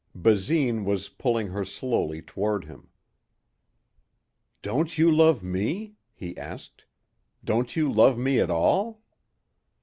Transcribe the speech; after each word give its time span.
Basine 0.15 0.83
was 0.83 1.09
pulling 1.09 1.49
her 1.49 1.63
slowly 1.63 2.23
toward 2.23 2.63
him. 2.65 2.89
"Don't 4.63 4.97
you 4.97 5.11
love 5.11 5.43
me?" 5.43 5.93
he 6.15 6.35
asked. 6.39 6.85
"Don't 7.43 7.75
you 7.75 7.87
love 7.93 8.17
me 8.17 8.39
at 8.39 8.49
all?" 8.49 9.03